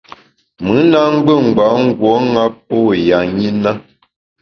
[0.63, 3.71] Mùn na ngbù ngbâ nguo ṅa pô ya ṅi na.